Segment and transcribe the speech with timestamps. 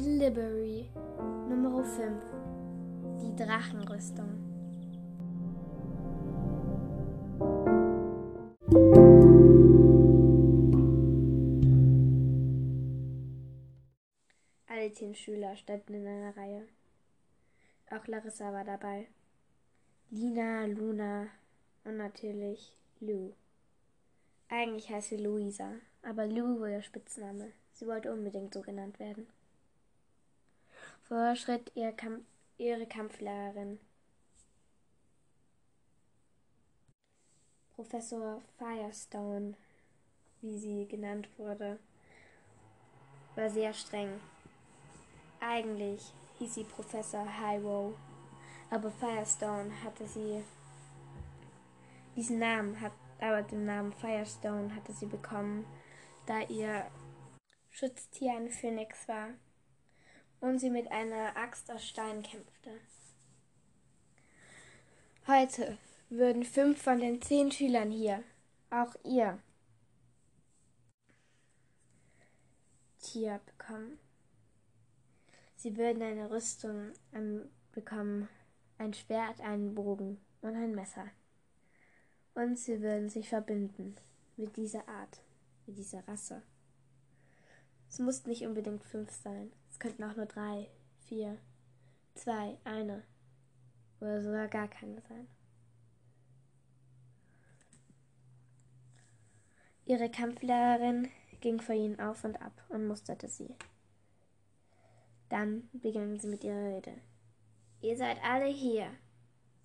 [0.00, 0.88] Delivery
[1.46, 2.24] Nummer 5
[3.20, 4.30] Die Drachenrüstung
[14.66, 16.66] Alle zehn Schüler standen in einer Reihe.
[17.90, 19.06] Auch Larissa war dabei.
[20.08, 21.26] Lina, Luna
[21.84, 23.34] und natürlich Lou.
[24.48, 27.52] Eigentlich heißt sie Luisa, aber Lou war ihr Spitzname.
[27.74, 29.26] Sie wollte unbedingt so genannt werden.
[31.10, 32.24] Vorher schritt ihr Kamp
[32.56, 33.80] ihre Kampflehrerin.
[37.74, 39.54] Professor Firestone,
[40.40, 41.80] wie sie genannt wurde,
[43.34, 44.20] war sehr streng.
[45.40, 47.96] Eigentlich hieß sie Professor Hyro,
[48.70, 50.44] aber Firestone hatte sie
[52.14, 55.66] diesen Namen hat aber den Namen Firestone hatte sie bekommen,
[56.26, 56.86] da ihr
[57.68, 59.30] Schutztier ein Phönix war
[60.40, 62.70] und sie mit einer Axt aus Stein kämpfte.
[65.26, 68.22] Heute würden fünf von den zehn Schülern hier,
[68.70, 69.38] auch ihr,
[73.00, 73.98] Tier bekommen.
[75.56, 76.92] Sie würden eine Rüstung
[77.72, 78.28] bekommen,
[78.78, 81.06] ein Schwert, einen Bogen und ein Messer.
[82.34, 83.96] Und sie würden sich verbinden
[84.36, 85.20] mit dieser Art,
[85.66, 86.42] mit dieser Rasse.
[87.90, 89.52] Es mussten nicht unbedingt fünf sein.
[89.68, 90.70] Es könnten auch nur drei,
[91.08, 91.36] vier,
[92.14, 93.02] zwei, eine
[94.00, 95.26] oder sogar gar keine sein.
[99.86, 101.08] Ihre Kampflehrerin
[101.40, 103.56] ging vor ihnen auf und ab und musterte sie.
[105.28, 106.94] Dann begann sie mit ihrer Rede.
[107.80, 108.88] Ihr seid alle hier,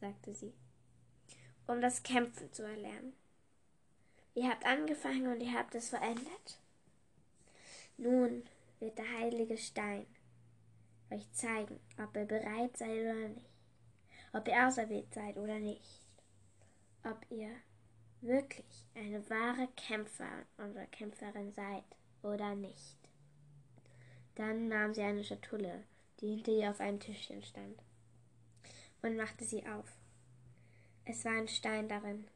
[0.00, 0.54] sagte sie,
[1.66, 3.12] um das Kämpfen zu erlernen.
[4.34, 6.58] Ihr habt angefangen und ihr habt es verändert.
[7.96, 8.42] Nun
[8.80, 10.06] wird der heilige Stein
[11.10, 13.46] euch zeigen, ob ihr bereit seid oder nicht,
[14.32, 16.00] ob ihr auserwählt seid oder nicht,
[17.04, 17.50] ob ihr
[18.20, 21.84] wirklich eine wahre Kämpfer oder Kämpferin seid
[22.22, 22.98] oder nicht.
[24.34, 25.84] Dann nahm sie eine Schatulle,
[26.20, 27.80] die hinter ihr auf einem Tischchen stand,
[29.02, 29.92] und machte sie auf.
[31.04, 32.26] Es war ein Stein darin,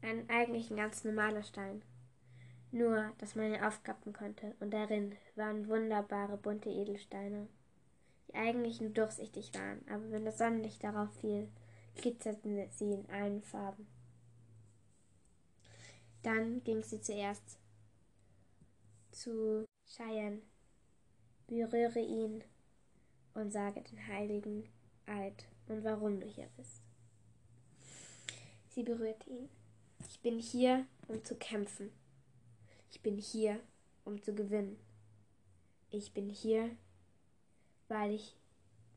[0.00, 1.82] ein eigentlich ein ganz normaler Stein,
[2.74, 7.48] nur dass man ihn aufklappen konnte, und darin waren wunderbare bunte Edelsteine,
[8.28, 11.48] die eigentlich nur durchsichtig waren, aber wenn das Sonnenlicht darauf fiel,
[11.94, 13.86] glitzerten sie in allen Farben.
[16.22, 17.58] Dann ging sie zuerst
[19.12, 20.42] zu Cheyenne,
[21.46, 22.42] berühre ihn
[23.34, 24.68] und sage den heiligen
[25.06, 26.82] Eid und warum du hier bist.
[28.70, 29.48] Sie berührte ihn.
[30.08, 31.92] Ich bin hier, um zu kämpfen.
[32.94, 33.58] Ich bin hier,
[34.04, 34.78] um zu gewinnen.
[35.90, 36.70] Ich bin hier,
[37.88, 38.36] weil ich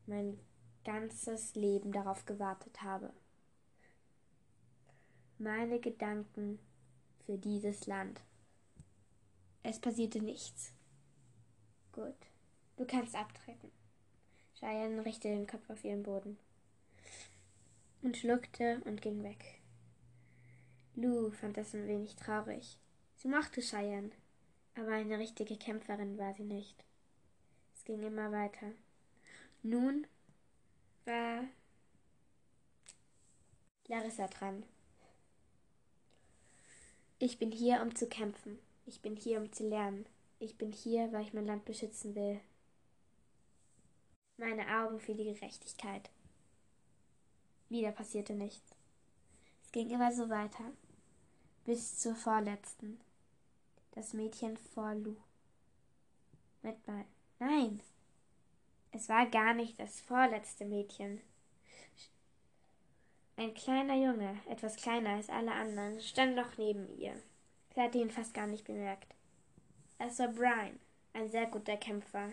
[0.06, 0.38] mein
[0.84, 3.12] ganzes Leben darauf gewartet habe.
[5.38, 6.60] Meine Gedanken
[7.26, 8.22] für dieses Land.
[9.64, 10.72] Es passierte nichts.
[11.90, 12.14] Gut,
[12.76, 13.72] du kannst abtreten.
[14.60, 16.38] Cheyenne richtete den Kopf auf ihren Boden
[18.02, 19.60] und schluckte und ging weg.
[20.94, 22.78] Lou fand das ein wenig traurig.
[23.20, 24.12] Sie mochte Cheyenne,
[24.76, 26.84] aber eine richtige Kämpferin war sie nicht.
[27.74, 28.70] Es ging immer weiter.
[29.64, 30.06] Nun
[31.04, 31.42] war
[33.88, 34.62] Larissa dran.
[37.18, 38.60] Ich bin hier, um zu kämpfen.
[38.86, 40.06] Ich bin hier, um zu lernen.
[40.38, 42.40] Ich bin hier, weil ich mein Land beschützen will.
[44.36, 46.08] Meine Augen für die Gerechtigkeit.
[47.68, 48.76] Wieder passierte nichts.
[49.64, 50.72] Es ging immer so weiter.
[51.64, 53.00] Bis zur vorletzten
[53.98, 55.16] das Mädchen vor Lu.
[56.62, 57.04] Mit mal.
[57.40, 57.80] Nein,
[58.92, 61.20] es war gar nicht das vorletzte Mädchen.
[63.36, 67.20] Ein kleiner Junge, etwas kleiner als alle anderen, stand noch neben ihr.
[67.74, 69.16] Sie hatte ihn fast gar nicht bemerkt.
[69.98, 70.78] Es war Brian,
[71.12, 72.30] ein sehr guter Kämpfer,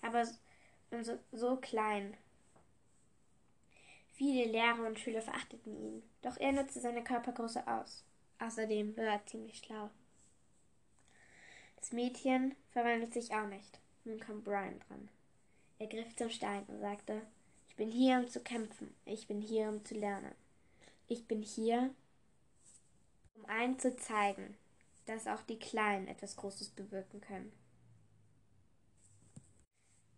[0.00, 2.16] aber so, so klein.
[4.12, 8.02] Viele Lehrer und Schüler verachteten ihn, doch er nutzte seine Körpergröße aus.
[8.38, 9.90] Außerdem war er ziemlich schlau.
[11.82, 13.80] Das Mädchen verwandelt sich auch nicht.
[14.04, 15.08] Nun kam Brian dran.
[15.80, 17.22] Er griff zum Stein und sagte,
[17.68, 18.94] ich bin hier, um zu kämpfen.
[19.04, 20.32] Ich bin hier, um zu lernen.
[21.08, 21.92] Ich bin hier,
[23.34, 24.56] um allen zu zeigen,
[25.06, 27.52] dass auch die Kleinen etwas Großes bewirken können.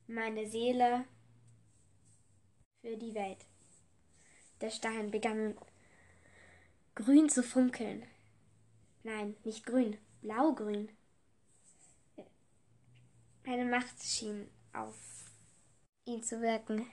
[0.07, 1.07] Meine Seele
[2.83, 3.47] für die Welt.
[4.61, 5.57] Der Stein begann
[6.95, 8.05] grün zu funkeln.
[9.03, 10.91] Nein, nicht grün, blaugrün.
[13.47, 14.97] Meine Macht schien auf
[16.07, 16.87] ihn zu wirken.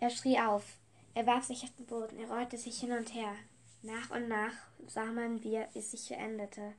[0.00, 0.78] Er schrie auf.
[1.14, 2.18] Er warf sich auf den Boden.
[2.18, 3.34] Er rollte sich hin und her.
[3.82, 4.54] Nach und nach
[4.86, 6.74] sah man, wie es sich veränderte,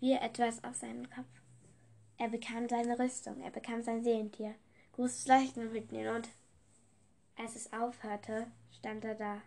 [0.00, 1.26] wie etwas auf seinen Kopf.
[2.18, 4.54] Er bekam seine Rüstung, er bekam sein Seelentier,
[4.92, 6.28] großes Leuchten mitten ihn und
[7.36, 8.46] als es aufhörte,
[8.78, 9.42] stand er da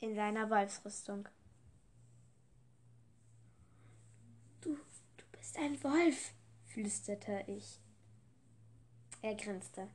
[0.00, 1.28] in seiner Wolfsrüstung.
[4.60, 6.34] Du, du bist ein Wolf,
[6.76, 7.80] flüsterte ich.
[9.22, 9.88] Er grinste.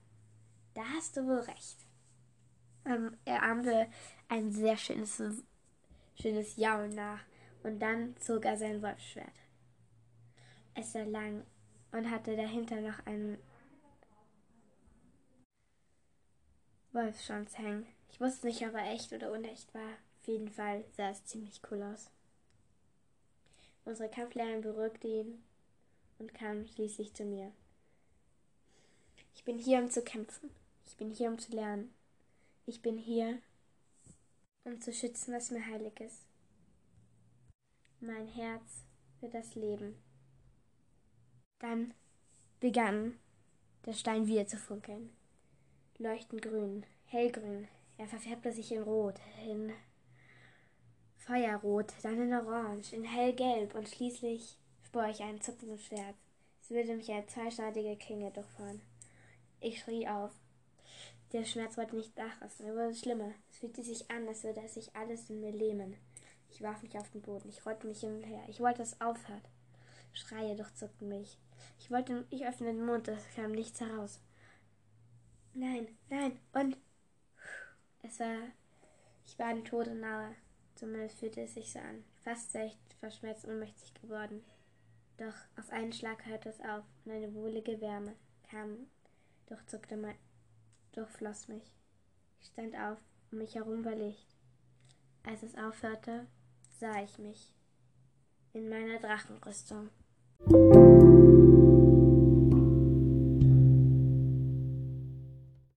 [0.74, 1.78] Da hast du wohl recht.
[2.86, 3.88] Ähm, er ahmte
[4.30, 5.22] ein sehr schönes,
[6.19, 7.19] schönes Jaulen nach
[7.62, 9.36] und dann zog er sein Wolfsschwert.
[10.74, 11.45] Es war lang
[11.92, 13.38] und hatte dahinter noch einen
[16.94, 17.86] Wolfsschwanz hängen.
[18.10, 19.92] Ich wusste nicht, ob er echt oder unecht war.
[20.19, 22.10] Auf jeden Fall sah es ziemlich cool aus.
[23.86, 25.44] Unsere Kampflehrerin beruhigte ihn
[26.21, 27.51] und kam schließlich zu mir.
[29.33, 30.51] Ich bin hier, um zu kämpfen.
[30.85, 31.91] Ich bin hier, um zu lernen.
[32.68, 33.39] Ich bin hier,
[34.63, 36.27] um zu schützen, was mir heilig ist.
[38.00, 38.85] Mein Herz
[39.19, 39.95] für das Leben.
[41.59, 41.94] Dann
[42.59, 43.19] begann
[43.85, 45.09] der Stein wieder zu funkeln.
[45.97, 47.68] Leuchtend grün, hellgrün.
[47.97, 49.15] Er verfärbte sich in Rot,
[49.47, 49.73] in
[51.18, 54.57] Feuerrot, dann in Orange, in hellgelb und schließlich
[54.91, 56.15] spor ich ein zuckendes Schwert.
[56.61, 58.81] Es würde mich eine zweischneidige Klinge durchfahren.
[59.61, 60.31] Ich schrie auf.
[61.31, 63.31] Der Schmerz wollte nicht nachlassen, er wurde schlimmer.
[63.49, 65.95] Es fühlte sich an, als würde es sich alles in mir lähmen.
[66.49, 68.43] Ich warf mich auf den Boden, ich rollte mich hin und her.
[68.49, 69.49] Ich wollte, dass es aufhört.
[70.11, 71.37] Schreie durchzuckten mich.
[71.79, 74.19] Ich wollte, ich öffnete den Mund, es kam nichts heraus.
[75.53, 76.75] Nein, nein, und
[78.03, 78.39] es war,
[79.25, 80.35] ich war dem Tode nahe.
[80.75, 82.03] Zumindest fühlte es sich so an.
[82.25, 84.44] Fast sehr verschmerzt und ohnmächtig geworden.
[85.21, 88.15] Doch auf einen Schlag hörte es auf und eine wohlige Wärme
[88.50, 88.88] kam,
[89.45, 90.18] durchzuckte mein,
[90.94, 91.71] durchfloss mich.
[92.39, 92.97] Ich stand auf,
[93.31, 94.35] um mich herum war Licht.
[95.21, 96.25] Als es aufhörte,
[96.71, 97.53] sah ich mich
[98.53, 99.91] in meiner Drachenrüstung.